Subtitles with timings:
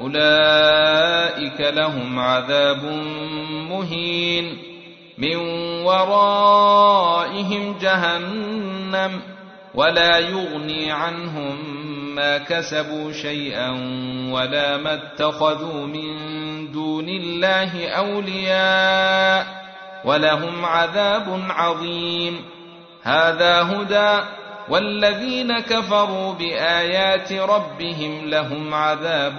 [0.00, 2.84] أولئك لهم عذاب
[3.70, 4.58] مهين
[5.18, 5.36] من
[5.84, 9.20] ورائهم جهنم
[9.74, 11.56] ولا يغني عنهم
[12.14, 13.70] ما كسبوا شيئا
[14.32, 16.16] ولا ما اتخذوا من
[16.72, 19.46] دون الله أولياء
[20.04, 22.44] ولهم عذاب عظيم.
[23.02, 24.24] هذا هدى
[24.68, 29.38] والذين كفروا بآيات ربهم لهم عذاب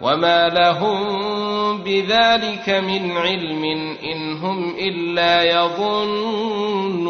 [0.00, 3.64] وما لهم بذلك من علم
[4.04, 7.06] إن هم إلا يظنون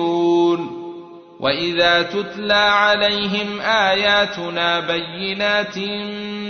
[1.41, 5.79] وإذا تتلى عليهم آياتنا بينات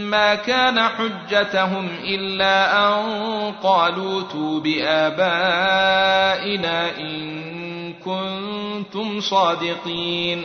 [0.09, 3.03] ما كان حجتهم إلا أن
[3.62, 5.79] قالوا تو بآبائنا
[6.99, 7.47] إن
[8.05, 10.44] كنتم صادقين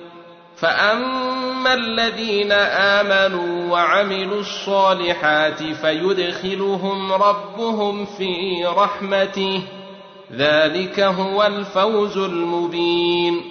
[0.61, 9.61] فاما الذين امنوا وعملوا الصالحات فيدخلهم ربهم في رحمته
[10.31, 13.41] ذلك هو الفوز المبين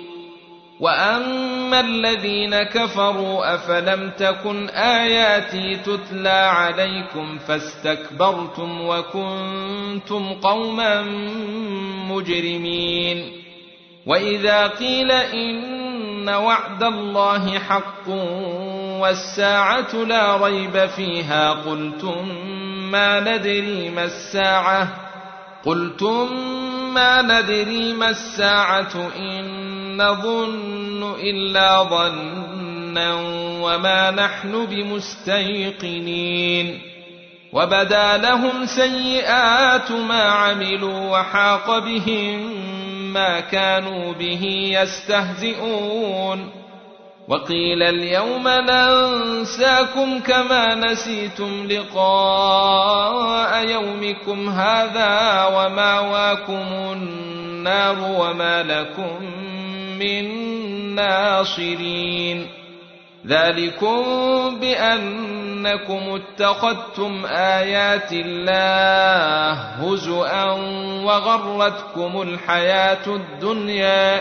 [0.80, 11.02] واما الذين كفروا افلم تكن اياتي تتلى عليكم فاستكبرتم وكنتم قوما
[12.10, 13.32] مجرمين
[14.06, 15.80] واذا قيل ان
[16.20, 18.08] إن وعد الله حق
[19.00, 21.50] والساعة لا ريب فيها.
[21.50, 22.28] قلتم
[22.90, 24.88] ما ندري ما الساعة.
[25.64, 26.28] قلتم
[26.94, 29.10] ما ندري ما الساعة.
[29.16, 33.14] إن نظن إلا ظنا
[33.62, 36.80] وما نحن بمستيقنين.
[37.52, 42.69] وبدا لهم سيئات ما عملوا وحاق بهم
[43.12, 46.50] ما كانوا به يستهزئون.
[47.28, 59.24] وقيل اليوم ننساكم كما نسيتم لقاء يومكم هذا وماواكم النار وما لكم
[59.98, 60.24] من
[60.94, 62.59] ناصرين.
[63.26, 64.02] ذلكم
[64.60, 70.52] بانكم اتخذتم ايات الله هزءا
[71.04, 74.20] وغرتكم الحياة الدنيا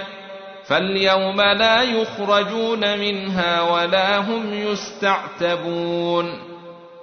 [0.66, 6.50] فاليوم لا يخرجون منها ولا هم يستعتبون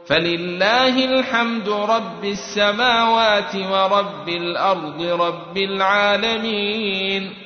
[0.07, 7.46] فلله الحمد رب السماوات ورب الأرض رب العالمين